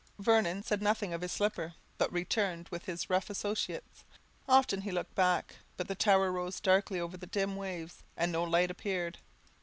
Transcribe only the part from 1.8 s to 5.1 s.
but returned with his rough associates. Often he